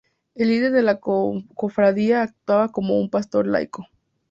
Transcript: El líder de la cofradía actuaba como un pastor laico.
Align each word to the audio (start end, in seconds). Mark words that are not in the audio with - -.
El 0.33 0.47
líder 0.47 0.71
de 0.71 0.81
la 0.81 0.99
cofradía 0.99 2.23
actuaba 2.23 2.69
como 2.71 2.99
un 2.99 3.11
pastor 3.11 3.45
laico. 3.45 3.85